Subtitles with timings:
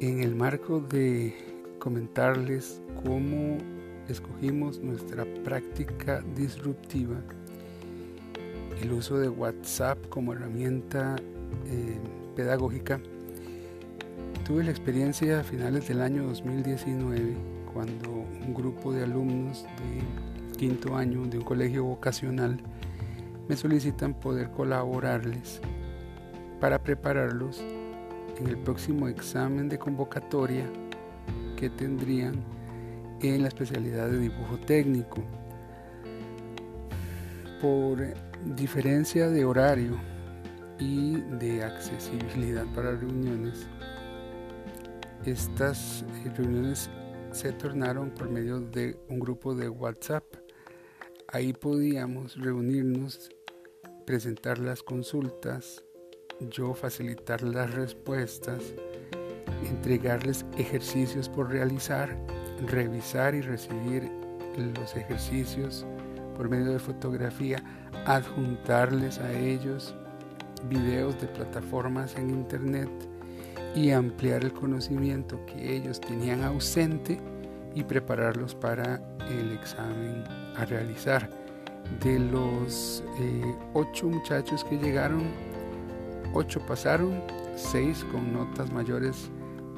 [0.00, 1.34] en el marco de
[1.80, 3.58] comentarles cómo
[4.08, 7.16] escogimos nuestra práctica disruptiva,
[8.80, 11.16] el uso de WhatsApp como herramienta
[11.66, 11.98] eh,
[12.36, 13.00] pedagógica,
[14.46, 17.36] tuve la experiencia a finales del año 2019
[17.72, 22.58] cuando un grupo de alumnos de quinto año de un colegio vocacional
[23.48, 25.60] me solicitan poder colaborarles
[26.60, 27.62] para prepararlos
[28.38, 30.64] en el próximo examen de convocatoria
[31.56, 32.44] que tendrían
[33.20, 35.24] en la especialidad de dibujo técnico.
[37.60, 37.98] Por
[38.54, 39.98] diferencia de horario
[40.78, 43.66] y de accesibilidad para reuniones,
[45.24, 46.04] estas
[46.36, 46.88] reuniones
[47.32, 50.24] se tornaron por medio de un grupo de WhatsApp.
[51.26, 53.30] Ahí podíamos reunirnos,
[54.06, 55.84] presentar las consultas,
[56.40, 58.60] yo facilitar las respuestas,
[59.64, 62.16] entregarles ejercicios por realizar,
[62.66, 64.10] revisar y recibir
[64.56, 65.86] los ejercicios
[66.36, 67.62] por medio de fotografía,
[68.06, 69.94] adjuntarles a ellos
[70.68, 72.90] videos de plataformas en internet
[73.74, 77.20] y ampliar el conocimiento que ellos tenían ausente
[77.74, 80.24] y prepararlos para el examen
[80.56, 81.28] a realizar.
[82.02, 85.22] De los eh, ocho muchachos que llegaron,
[86.34, 87.22] 8 pasaron,
[87.56, 89.30] 6 con notas mayores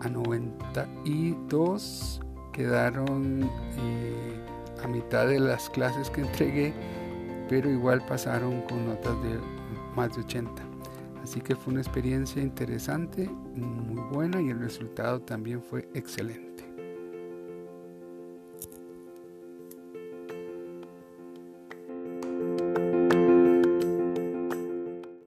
[0.00, 2.20] a 92
[2.52, 3.48] quedaron
[3.78, 4.40] eh,
[4.82, 6.74] a mitad de las clases que entregué,
[7.48, 9.38] pero igual pasaron con notas de
[9.96, 10.62] más de 80.
[11.22, 16.71] Así que fue una experiencia interesante, muy buena y el resultado también fue excelente.